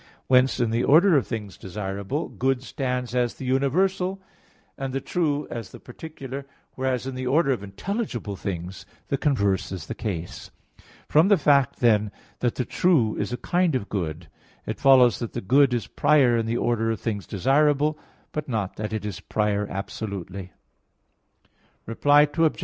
Whence 0.25 0.59
in 0.59 0.71
the 0.71 0.83
order 0.83 1.15
of 1.15 1.27
things 1.27 1.59
desirable, 1.59 2.27
good 2.27 2.63
stands 2.63 3.13
as 3.13 3.35
the 3.35 3.45
universal, 3.45 4.19
and 4.75 4.93
the 4.93 4.99
true 4.99 5.47
as 5.51 5.69
the 5.69 5.79
particular; 5.79 6.47
whereas 6.73 7.05
in 7.05 7.13
the 7.13 7.27
order 7.27 7.51
of 7.51 7.61
intelligible 7.61 8.35
things 8.35 8.87
the 9.09 9.17
converse 9.19 9.71
is 9.71 9.85
the 9.85 9.93
case. 9.93 10.49
From 11.07 11.27
the 11.27 11.37
fact, 11.37 11.81
then, 11.81 12.09
that 12.39 12.55
the 12.55 12.65
true 12.65 13.15
is 13.17 13.31
a 13.31 13.37
kind 13.37 13.75
of 13.75 13.89
good, 13.89 14.27
it 14.65 14.79
follows 14.79 15.19
that 15.19 15.33
the 15.33 15.39
good 15.41 15.71
is 15.71 15.85
prior 15.85 16.35
in 16.35 16.47
the 16.47 16.57
order 16.57 16.89
of 16.89 16.99
things 16.99 17.27
desirable; 17.27 17.99
but 18.31 18.49
not 18.49 18.77
that 18.77 18.93
it 18.93 19.05
is 19.05 19.19
prior 19.19 19.67
absolutely. 19.69 20.51
Reply 21.85 22.23
Obj. 22.39 22.59